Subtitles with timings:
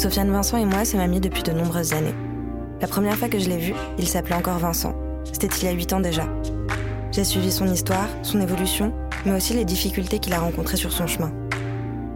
[0.00, 2.14] Sofiane Vincent et moi sommes amis depuis de nombreuses années.
[2.80, 4.94] La première fois que je l'ai vu, il s'appelait encore Vincent.
[5.30, 6.26] C'était il y a 8 ans déjà.
[7.12, 8.94] J'ai suivi son histoire, son évolution,
[9.26, 11.30] mais aussi les difficultés qu'il a rencontrées sur son chemin.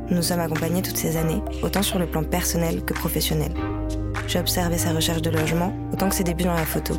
[0.08, 3.52] Nous nous sommes accompagnés toutes ces années, autant sur le plan personnel que professionnel.
[4.28, 6.94] J'ai observé sa recherche de logement, autant que ses débuts dans la photo.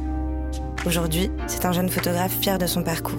[0.86, 3.18] Aujourd'hui, c'est un jeune photographe fier de son parcours.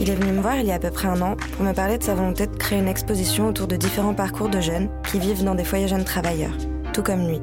[0.00, 1.72] Il est venu me voir il y a à peu près un an pour me
[1.72, 5.18] parler de sa volonté de créer une exposition autour de différents parcours de jeunes qui
[5.18, 6.56] vivent dans des foyers jeunes travailleurs,
[6.92, 7.40] tout comme lui.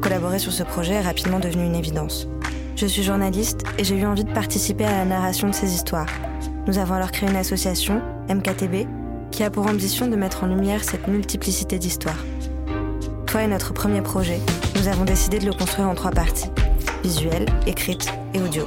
[0.00, 2.28] Collaborer sur ce projet est rapidement devenu une évidence.
[2.74, 6.08] Je suis journaliste et j'ai eu envie de participer à la narration de ces histoires.
[6.66, 8.86] Nous avons alors créé une association, MKTB,
[9.30, 12.24] qui a pour ambition de mettre en lumière cette multiplicité d'histoires.
[13.26, 14.40] Toi et notre premier projet,
[14.76, 16.50] nous avons décidé de le construire en trois parties,
[17.04, 18.64] visuelle, écrite et audio.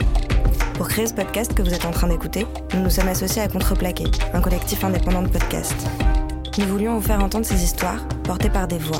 [0.81, 3.48] Pour créer ce podcast que vous êtes en train d'écouter, nous nous sommes associés à
[3.48, 5.88] Contreplaqué, un collectif indépendant de podcasts.
[6.57, 8.98] Nous voulions vous faire entendre ces histoires portées par des voix.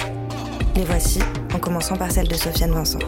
[0.76, 1.18] Les voici,
[1.56, 3.00] en commençant par celle de Sofiane Vincent.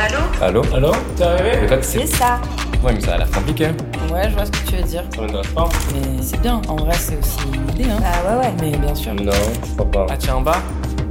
[0.00, 0.18] Allô?
[0.42, 0.62] Allô?
[0.74, 0.90] Allô?
[1.14, 1.66] T'es arrivé?
[1.68, 2.00] Toi, c'est...
[2.00, 2.40] C'est ça
[2.82, 3.66] Ouais, mais ça a l'air compliqué.
[4.12, 5.04] Ouais, je vois ce que tu veux dire.
[5.14, 5.68] Ça m'intéresse pas.
[5.92, 8.00] Mais c'est bien, en vrai, c'est aussi une idée, hein.
[8.00, 8.52] Bah ouais ouais.
[8.60, 9.14] Mais bien sûr.
[9.14, 9.30] Non,
[9.64, 10.06] je crois pas.
[10.10, 10.60] Ah, tiens, en bas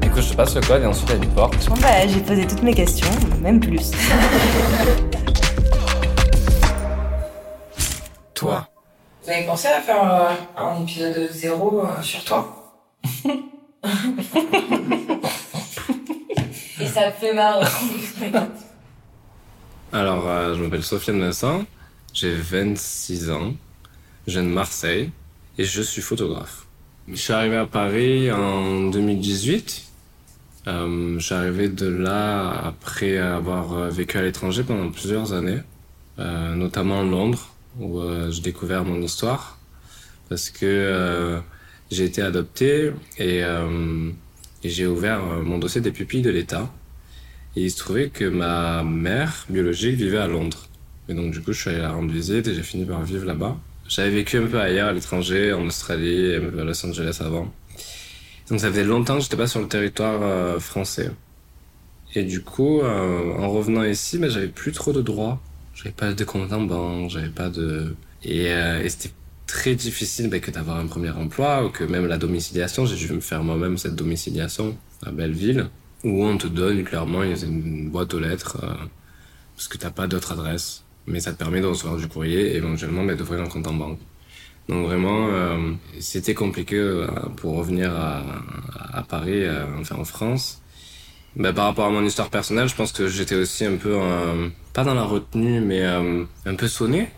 [0.03, 1.69] Écoute, je te passe le code et ensuite il y a une porte.
[1.69, 3.07] Bon bah j'ai posé toutes mes questions,
[3.41, 3.91] même plus.
[9.23, 12.73] Vous avez pensé à faire euh, un épisode zéro euh, sur toi
[16.81, 17.65] Et ça me fait marrer.
[19.93, 21.63] Alors, euh, je m'appelle Sofiane Vincent,
[22.13, 23.53] j'ai 26 ans,
[24.27, 25.11] je viens de Marseille
[25.57, 26.65] et je suis photographe.
[27.07, 29.83] Je suis arrivé à Paris en 2018.
[30.67, 35.59] Euh, je suis arrivé de là après avoir vécu à l'étranger pendant plusieurs années,
[36.19, 39.57] euh, notamment Londres, où euh, j'ai découvert mon histoire,
[40.29, 41.39] parce que euh,
[41.91, 44.09] j'ai été adopté et, euh,
[44.63, 46.71] j'ai ouvert euh, mon dossier des pupilles de l'État.
[47.55, 50.69] Et il se trouvait que ma mère biologique vivait à Londres.
[51.07, 53.25] Et donc du coup, je suis allé la rendre visite et j'ai fini par vivre
[53.25, 53.57] là-bas.
[53.87, 57.53] J'avais vécu un peu ailleurs, à l'étranger, en Australie, et à Los Angeles avant.
[58.49, 61.11] Donc ça faisait longtemps que j'étais pas sur le territoire français.
[62.15, 65.39] Et du coup, en revenant ici, ben, j'avais plus trop de droits.
[65.75, 67.95] J'avais pas de compte en banque, j'avais pas de...
[68.23, 69.13] Et, euh, c'était
[69.47, 73.11] très difficile ben, que d'avoir un premier emploi, ou que même la domiciliation, j'ai dû
[73.11, 75.67] me faire moi-même cette domiciliation à Belleville,
[76.03, 78.73] où on te donne clairement une boîte aux lettres, euh,
[79.55, 80.83] parce que t'as pas d'autre adresse.
[81.05, 83.73] Mais ça te permet de recevoir du courrier et éventuellement ben, d'ouvrir un compte en
[83.73, 83.99] banque.
[84.69, 88.23] Donc vraiment, euh, c'était compliqué pour revenir à,
[88.93, 89.43] à Paris,
[89.77, 90.62] enfin en France.
[91.35, 94.49] Ben, par rapport à mon histoire personnelle, je pense que j'étais aussi un peu, euh,
[94.73, 97.09] pas dans la retenue, mais euh, un peu sonné.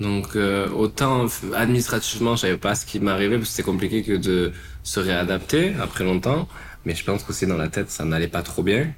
[0.00, 4.14] Donc euh, autant administrativement, je savais pas ce qui m'arrivait, parce que c'était compliqué que
[4.14, 4.52] de
[4.82, 6.48] se réadapter après longtemps.
[6.84, 8.92] Mais je pense qu'aussi dans la tête, ça n'allait pas trop bien.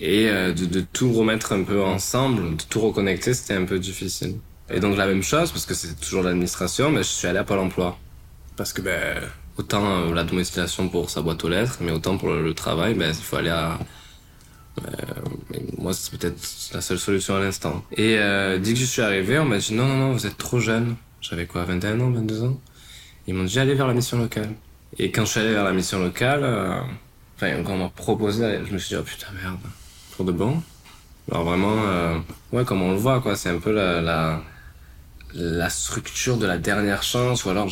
[0.00, 3.78] Et euh, de, de tout remettre un peu ensemble, de tout reconnecter, c'était un peu
[3.78, 4.36] difficile.
[4.70, 7.44] Et donc la même chose, parce que c'est toujours l'administration, mais je suis allé à
[7.44, 7.98] Pôle emploi.
[8.56, 9.18] Parce que ben,
[9.58, 13.08] autant euh, la domiciliation pour sa boîte aux lettres, mais autant pour le, travail, ben,
[13.08, 13.78] il faut aller à...
[14.78, 14.92] euh,
[15.76, 16.40] moi, c'est peut-être
[16.72, 17.84] la seule solution à l'instant.
[17.92, 20.38] Et euh, dès que je suis arrivé, on m'a dit non, non, non, vous êtes
[20.38, 20.96] trop jeune.
[21.20, 22.60] J'avais quoi, 21 ans, 22 ans?
[23.26, 24.54] Ils m'ont dit allez vers la mission locale.
[24.98, 26.44] Et quand je suis allé vers la mission locale,
[27.36, 29.58] enfin, quand on m'a proposé, je me suis dit oh putain merde,
[30.16, 30.62] pour de bon?
[31.30, 34.40] Alors vraiment, ouais, comme on le voit, quoi, c'est un peu la,
[35.34, 37.68] la structure de la dernière chance, ou alors,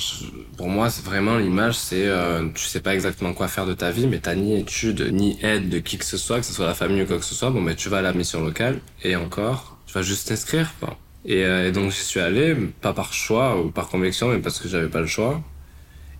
[0.57, 3.91] pour moi, c'est vraiment l'image, c'est, euh, tu sais pas exactement quoi faire de ta
[3.91, 6.67] vie, mais t'as ni étude, ni aide de qui que ce soit, que ce soit
[6.67, 8.81] la famille ou quoi que ce soit, bon, mais tu vas à la mission locale,
[9.03, 10.99] et encore, tu vas juste t'inscrire, quoi.
[11.25, 14.61] Et, euh, et donc, j'y suis allé, pas par choix ou par conviction, mais parce
[14.61, 15.43] que j'avais pas le choix.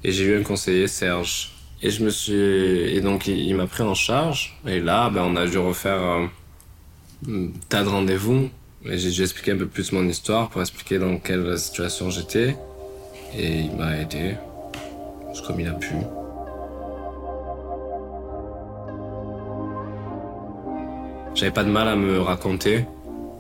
[0.03, 1.53] Et j'ai eu un conseiller, Serge.
[1.83, 5.23] Et je me suis, et donc, il, il m'a pris en charge, et là, ben,
[5.23, 6.03] on a dû refaire,
[7.29, 8.51] euh, tas de rendez-vous.
[8.85, 12.57] J'ai dû expliquer un peu plus mon histoire pour expliquer dans quelle situation j'étais.
[13.37, 14.37] Et il m'a aidé,
[15.47, 15.95] comme il a pu.
[21.35, 22.87] J'avais pas de mal à me raconter,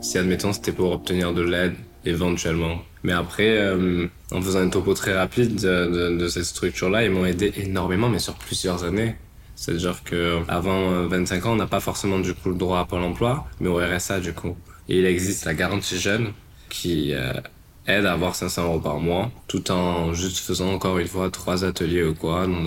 [0.02, 1.74] si admettons c'était pour obtenir de l'aide,
[2.04, 2.82] éventuellement.
[3.04, 7.52] Mais après, euh, en faisant un topo très rapide de, cette structure-là, ils m'ont aidé
[7.56, 9.16] énormément, mais sur plusieurs années.
[9.54, 12.84] C'est-à-dire que avant euh, 25 ans, on n'a pas forcément du coup le droit à
[12.84, 14.56] Pôle emploi, mais au RSA du coup.
[14.88, 16.32] Il existe la garantie jeune
[16.68, 17.32] qui euh,
[17.86, 21.64] aide à avoir 500 euros par mois, tout en juste faisant encore une fois trois
[21.64, 22.64] ateliers ou quoi, dans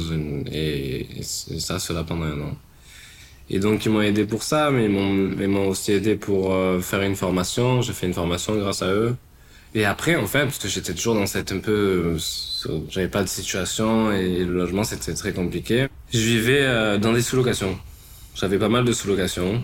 [0.52, 2.58] et, ça cela pendant un an.
[3.50, 7.02] Et donc ils m'ont aidé pour ça, mais ils m'ont aussi aidé pour euh, faire
[7.02, 7.82] une formation.
[7.82, 9.16] J'ai fait une formation grâce à eux.
[9.76, 12.18] Et après, en fait, parce que j'étais toujours dans cette un peu,
[12.90, 15.88] j'avais pas de situation et le logement c'était très compliqué.
[16.12, 17.78] Je vivais euh, dans des sous-locations.
[18.36, 19.64] J'avais pas mal de sous-locations.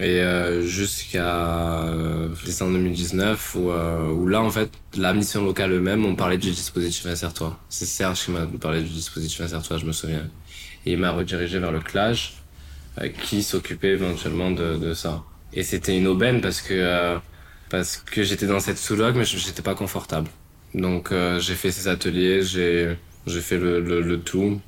[0.00, 5.72] Et euh, jusqu'à euh, décembre 2019, où, euh, où là, en fait, la mission locale
[5.72, 7.58] eux-mêmes, on parlait du dispositif Insère-toi.
[7.68, 10.26] C'est Serge qui m'a parlé du dispositif Insère-toi, je me souviens.
[10.86, 12.32] Et il m'a redirigé vers le CLAGE,
[13.22, 15.22] qui s'occupait éventuellement de, ça.
[15.52, 17.18] Et c'était une aubaine parce que
[17.68, 20.30] parce que j'étais dans cette sous-loc, mais j'étais pas confortable.
[20.74, 24.60] Donc j'ai fait ces ateliers, j'ai j'ai fait le, tout.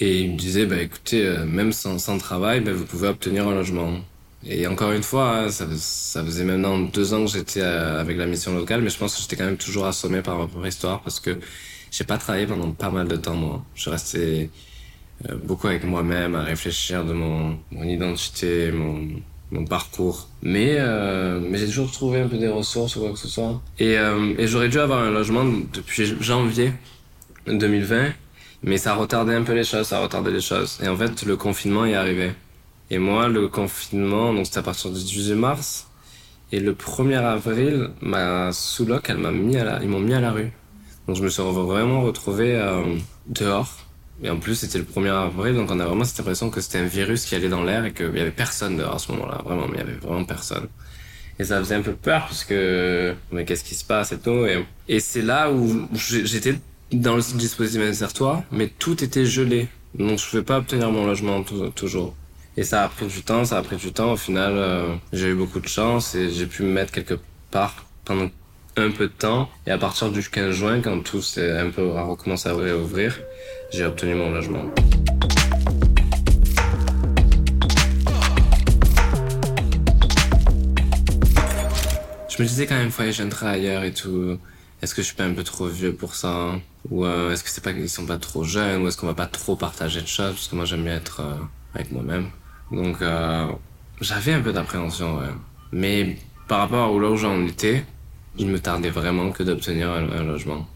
[0.00, 3.54] Et il me disait, bah écoutez, même sans, sans travail, bah, vous pouvez obtenir un
[3.54, 4.00] logement.
[4.46, 5.66] Et encore une fois, hein, ça,
[6.24, 9.36] faisait maintenant deux ans que j'étais avec la mission locale, mais je pense que j'étais
[9.36, 11.38] quand même toujours assommé par votre histoire parce que
[11.90, 13.64] j'ai pas travaillé pendant pas mal de temps, moi.
[13.74, 14.50] Je restais
[15.28, 20.28] euh, beaucoup avec moi-même à réfléchir de mon, identité, mon, parcours.
[20.42, 23.60] Mais, euh, mais j'ai toujours trouvé un peu des ressources ou quoi que ce soit.
[23.78, 26.72] Et, euh, et j'aurais dû avoir un logement depuis janvier
[27.46, 28.12] 2020,
[28.62, 30.78] mais ça retardait un peu les choses, ça retardait les choses.
[30.82, 32.30] Et en fait, le confinement est arrivé.
[32.90, 35.86] Et moi, le confinement, donc c'était à partir du 18 mars.
[36.52, 40.20] Et le 1er avril, ma sous-loc, elle m'a mis à la, ils m'ont mis à
[40.20, 40.50] la rue.
[41.06, 42.96] Donc je me suis vraiment retrouvé euh,
[43.26, 43.78] dehors.
[44.22, 46.78] Et en plus, c'était le 1er avril, donc on a vraiment cette impression que c'était
[46.78, 49.40] un virus qui allait dans l'air et qu'il y avait personne dehors à ce moment-là.
[49.44, 50.66] Vraiment, il y avait vraiment personne.
[51.38, 54.46] Et ça faisait un peu peur parce que, mais qu'est-ce qui se passe et tout.
[54.88, 56.56] Et, c'est là où j'étais
[56.92, 58.10] dans le dispositif insère
[58.52, 59.68] mais tout était gelé.
[59.94, 61.42] Donc je pouvais pas obtenir mon logement
[61.74, 62.14] toujours.
[62.56, 64.12] Et ça a pris du temps, ça a pris du temps.
[64.12, 67.18] Au final, euh, j'ai eu beaucoup de chance et j'ai pu me mettre quelque
[67.50, 68.28] part pendant
[68.76, 69.48] un peu de temps.
[69.66, 73.20] Et à partir du 15 juin, quand tout s'est un peu recommencé à réouvrir,
[73.72, 74.64] j'ai obtenu mon logement.
[82.28, 84.38] Je me disais quand même, faut aller jeune travailleur et tout.
[84.82, 86.58] Est-ce que je suis pas un peu trop vieux pour ça?
[86.88, 88.82] Ou euh, est-ce que c'est pas qu'ils sont pas trop jeunes?
[88.82, 90.32] Ou est-ce qu'on va pas trop partager de choses?
[90.32, 91.34] Parce que moi j'aime bien être euh,
[91.74, 92.30] avec moi-même.
[92.70, 93.46] Donc euh,
[94.00, 95.26] j'avais un peu d'appréhension, ouais.
[95.72, 96.16] Mais
[96.48, 97.84] par rapport à là où j'en étais,
[98.38, 100.66] il me tardait vraiment que d'obtenir un, logement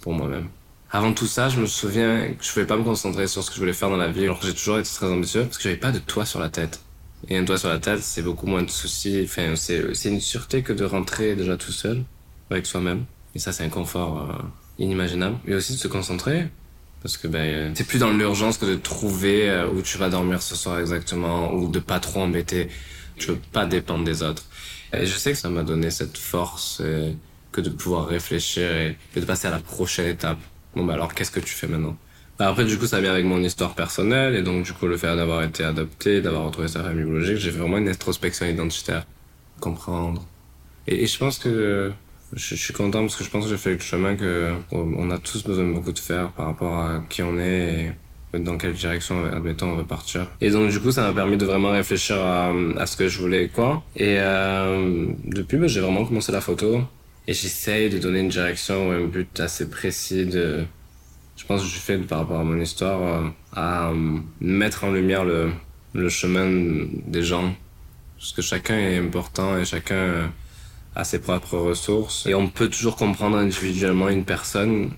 [0.00, 0.48] pour moi-même.
[0.90, 3.54] Avant tout ça, je me souviens que je pouvais pas me concentrer sur ce que
[3.54, 4.24] je voulais faire dans la vie.
[4.24, 6.82] Alors j'ai toujours été très ambitieux parce que j'avais pas de toit sur la tête.
[7.28, 9.22] Et un toit sur la tête, c'est beaucoup moins de soucis.
[9.24, 12.04] Enfin, c'est une sûreté que de rentrer déjà tout seul
[12.50, 13.04] avec soi-même.
[13.34, 14.42] Et ça, c'est un confort euh,
[14.78, 15.36] inimaginable.
[15.46, 16.48] Et aussi de se concentrer
[17.02, 20.40] parce que ben c'est plus dans l'urgence que de trouver euh, où tu vas dormir
[20.40, 22.68] ce soir exactement ou de pas trop embêter.
[23.16, 24.44] Tu veux pas dépendre des autres.
[24.92, 27.16] Et je sais que ça m'a donné cette force et
[27.50, 30.38] que de pouvoir réfléchir et, de passer à la prochaine étape.
[30.76, 31.96] Bon bah alors qu'est-ce que tu fais maintenant?
[32.38, 34.96] Bah, Après du coup ça vient avec mon histoire personnelle et donc du coup le
[34.96, 39.04] fait d'avoir été adopté, d'avoir retrouvé sa famille biologique, j'ai vraiment une introspection identitaire,
[39.60, 40.24] comprendre.
[40.86, 41.92] Et je pense que
[42.34, 45.18] je, suis content parce que je pense que j'ai fait le chemin que on a
[45.18, 47.92] tous besoin de beaucoup de faire par rapport à qui on est
[48.34, 50.26] et dans quelle direction, admettons, on veut partir.
[50.40, 53.48] Et donc, du coup, ça m'a permis de vraiment réfléchir à, ce que je voulais,
[53.48, 53.82] quoi.
[53.94, 56.80] Et euh, depuis, bah, j'ai vraiment commencé la photo.
[57.28, 60.64] Et j'essaye de donner une direction ou un but assez précis de...
[61.36, 64.92] Je pense que je fais par rapport à mon histoire, euh, à euh, mettre en
[64.92, 67.54] lumière le chemin des gens.
[68.16, 70.32] Parce que chacun est important et chacun
[70.94, 72.26] à ses propres ressources.
[72.26, 74.90] Et on peut toujours comprendre individuellement une personne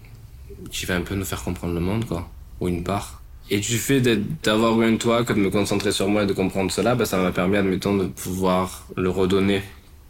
[0.70, 2.28] qui va un peu nous faire comprendre le monde, quoi.
[2.60, 3.22] Ou une part.
[3.50, 4.00] Et du fait
[4.42, 7.04] d'avoir eu un toit, que de me concentrer sur moi et de comprendre cela, bah,
[7.04, 9.62] ça m'a permis, admettons, de pouvoir le redonner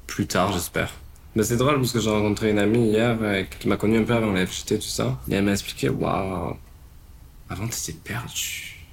[0.06, 0.92] plus tard, j'espère.
[1.34, 4.04] Mais c'est drôle parce que j'ai rencontré une amie hier euh, qui m'a connu un
[4.04, 5.18] peu avant la FGT, tout ça.
[5.28, 6.56] Et elle m'a expliqué, waouh,
[7.48, 8.86] avant t'étais perdu.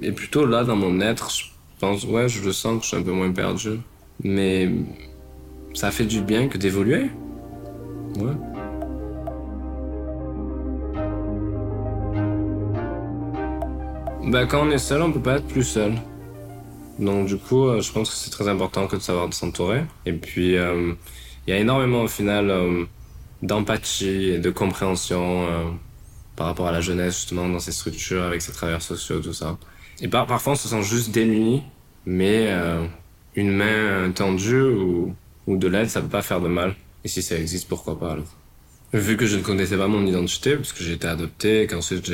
[0.00, 1.44] Et plutôt là, dans mon être, je
[1.78, 3.80] pense, ouais, je le sens que je suis un peu moins perdu.
[4.24, 4.70] Mais
[5.74, 7.10] ça fait du bien que d'évoluer.
[8.16, 8.32] Ouais.
[14.24, 15.94] Bah, quand on est seul, on peut pas être plus seul.
[16.98, 19.82] Donc, du coup, euh, je pense que c'est très important que de savoir s'entourer.
[20.06, 20.92] Et puis, euh,
[21.46, 22.84] il y a énormément, au final, euh,
[23.42, 25.46] d'empathie et de compréhension
[26.36, 29.58] par rapport à la jeunesse, justement, dans ces structures, avec ses travailleurs sociaux, tout ça.
[30.00, 31.64] Et par, parfois, on se sent juste démuni,
[32.06, 32.50] mais
[33.34, 35.14] une main tendue ou
[35.46, 36.74] ou de l'aide, ça peut pas faire de mal.
[37.04, 38.36] Et si ça existe, pourquoi pas alors?
[38.92, 42.04] Vu que je ne connaissais pas mon identité, parce que j'ai été adopté, qu'ensuite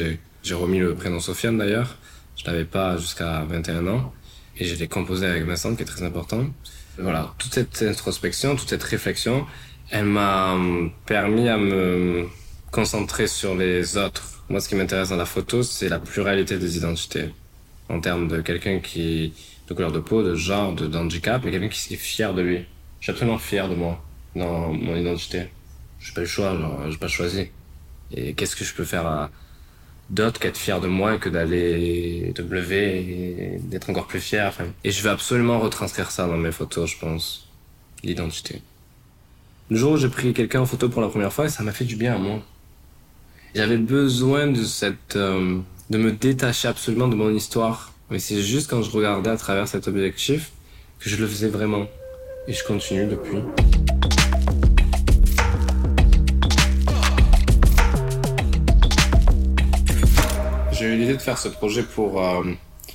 [0.42, 1.98] j'ai, remis le prénom Sofiane d'ailleurs,
[2.36, 4.12] je l'avais pas jusqu'à 21 ans,
[4.56, 6.46] et je l'ai composé avec Vincent, qui est très important.
[6.98, 9.44] Voilà, toute cette introspection, toute cette réflexion,
[9.90, 10.56] elle m'a
[11.06, 12.26] permis à me
[12.70, 14.42] concentrer sur les autres.
[14.48, 17.30] Moi, ce qui m'intéresse dans la photo, c'est la pluralité des identités.
[17.88, 19.32] En termes de quelqu'un qui,
[19.68, 22.66] de couleur de peau, de genre, de, d'handicap, et quelqu'un qui est fier de lui.
[23.00, 24.02] Je suis absolument fier de moi,
[24.34, 25.48] dans mon identité.
[26.00, 27.48] j'ai pas le choix, genre, j'ai pas choisi.
[28.12, 29.30] Et qu'est-ce que je peux faire à
[30.10, 34.56] d'autre qu'être fier de moi que d'aller de me lever et d'être encore plus fier.
[34.84, 37.48] Et je vais absolument retranscrire ça dans mes photos, je pense.
[38.02, 38.62] L'identité.
[39.70, 41.84] Le jour où j'ai pris quelqu'un en photo pour la première fois, ça m'a fait
[41.84, 42.40] du bien à moi.
[43.54, 45.58] J'avais besoin de cette, euh,
[45.90, 47.92] de me détacher absolument de mon histoire.
[48.10, 50.52] Mais c'est juste quand je regardais à travers cet objectif
[51.00, 51.86] que je le faisais vraiment.
[52.50, 53.36] Et je continue depuis.
[60.72, 62.42] J'ai eu l'idée de faire ce projet pour, euh,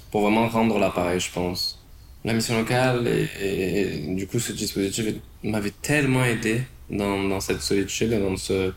[0.10, 1.80] pour vraiment rendre l'appareil, je pense.
[2.26, 5.06] La mission locale et, du coup ce dispositif
[5.44, 8.74] m'avait tellement aidé dans, cette solitude, dans, ce,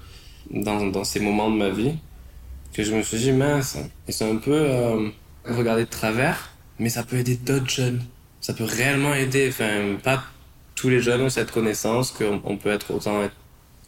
[0.50, 1.94] dans, ces moments de ma vie,
[2.74, 3.78] que je me suis dit, mince,
[4.08, 5.08] ils sont un peu euh,
[5.48, 8.02] de travers, mais ça peut aider d'autres jeunes.
[8.42, 9.48] Ça peut réellement aider.
[9.48, 10.22] Enfin, pas
[10.76, 13.22] tous les jeunes ont cette connaissance qu'on peut être autant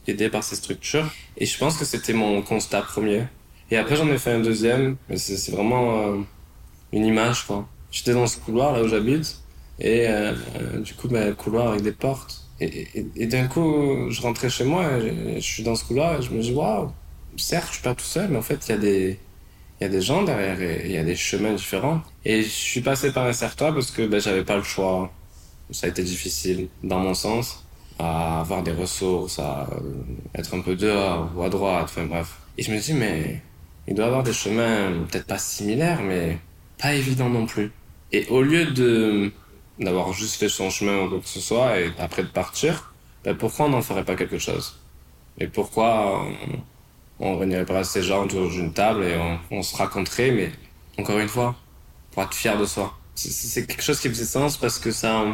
[0.09, 1.09] aidé par ces structures.
[1.37, 3.25] Et je pense que c'était mon constat premier.
[3.71, 6.17] Et après, j'en ai fait un deuxième, mais c'est vraiment euh,
[6.93, 7.69] une image, quoi.
[7.93, 9.41] J'étais dans ce couloir, là où j'habite,
[9.79, 12.45] et euh, euh, du coup, ben, couloir avec des portes.
[12.61, 16.31] Et, d'un coup, je rentrais chez moi, et je, suis dans ce couloir, et je
[16.31, 16.91] me dis, waouh,
[17.37, 19.21] certes, je suis pas tout seul, mais en fait, il y a des...
[19.81, 22.03] Il y a des gens derrière et il y a des chemins différents.
[22.25, 25.13] Et je suis passé par un certain parce que ben, j'avais pas le choix.
[25.71, 27.65] Ça a été difficile, dans mon sens,
[27.99, 29.69] à avoir des ressources, à
[30.35, 32.39] être un peu dehors ou à droite, enfin bref.
[32.57, 33.43] Et je me dis, mais
[33.87, 36.39] il doit avoir des chemins peut-être pas similaires, mais
[36.79, 37.73] pas évidents non plus.
[38.13, 39.33] Et au lieu de
[39.79, 42.93] d'avoir juste fait son chemin ou quoi que ce soit et après de partir,
[43.25, 44.77] ben pourquoi on n'en ferait pas quelque chose?
[45.39, 46.25] Et pourquoi
[47.21, 50.51] on, on réunirait pas ces gens autour d'une table et on, on, se raconterait, mais
[50.99, 51.55] encore une fois,
[52.11, 52.99] pour être fier de soi?
[53.15, 55.25] C'est quelque chose qui faisait sens parce que ça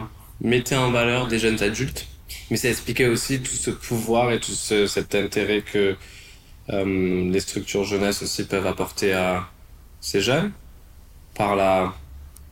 [0.41, 2.07] mettait en valeur des jeunes adultes,
[2.50, 5.97] mais ça expliquait aussi tout ce pouvoir et tout ce, cet intérêt que
[6.71, 9.49] euh, les structures jeunesse aussi peuvent apporter à
[10.00, 10.53] ces jeunes
[11.35, 11.95] par la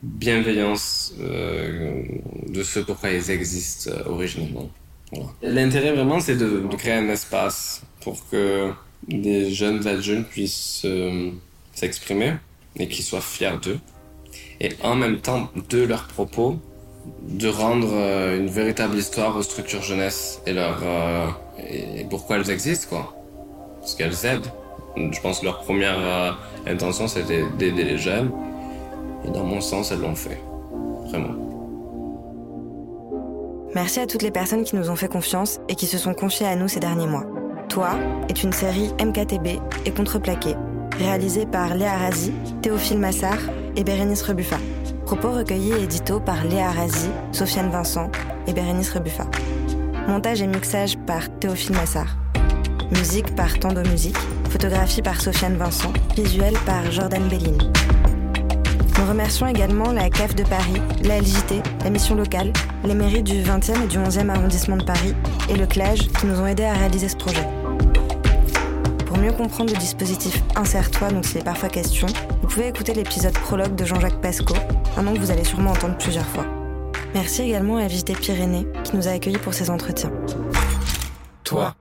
[0.03, 2.03] bienveillance euh,
[2.47, 4.69] de ce pourquoi ils existent euh, originellement.
[5.41, 8.71] L'intérêt vraiment, c'est de, créer un espace pour que
[9.07, 10.87] des jeunes adultes puissent
[11.73, 12.33] s'exprimer
[12.77, 13.79] et qu'ils soient fiers d'eux.
[14.59, 16.59] Et en même temps, de leurs propos,
[17.21, 21.27] de rendre euh, une véritable histoire aux structures jeunesse et leur euh,
[21.69, 23.13] et pourquoi elles existent quoi
[23.83, 24.47] parce qu'elles aident.
[24.95, 26.31] Je pense que leur première euh,
[26.65, 28.31] intention, c'était d'aider les jeunes.
[29.25, 30.39] Et dans mon sens, elles l'ont fait.
[31.09, 31.33] Vraiment.
[33.75, 36.45] Merci à toutes les personnes qui nous ont fait confiance et qui se sont confiées
[36.45, 37.25] à nous ces derniers mois.
[37.67, 37.97] Toi
[38.29, 40.55] est une série MKTB et Contreplaqué,
[40.97, 42.31] réalisée par Léa Razi,
[42.61, 43.39] Théophile Massard
[43.75, 44.57] et Bérénice Rebuffa.
[45.15, 48.09] Propos recueillis et édito par Léa Razi, Sofiane Vincent
[48.47, 49.25] et Bérénice Rebuffa.
[50.07, 52.17] Montage et mixage par Théophile Massard.
[52.89, 54.17] Musique par Tando Musique,
[54.49, 57.59] photographie par Sofiane Vincent, visuel par Jordan Bellin.
[58.97, 62.51] Nous remercions également la CAF de Paris, la LJT, la mission locale,
[62.83, 65.13] les mairies du 20e et du 11e arrondissement de Paris
[65.47, 67.47] et le CLAGE qui nous ont aidés à réaliser ce projet.
[69.23, 72.07] Mieux comprendre le dispositif Insère-toi dont il est parfois question,
[72.41, 74.53] vous pouvez écouter l'épisode prologue de Jean-Jacques Pasco,
[74.97, 76.45] un nom que vous allez sûrement entendre plusieurs fois.
[77.13, 80.11] Merci également à LJT Pyrénées qui nous a accueillis pour ces entretiens.
[81.45, 81.73] Toi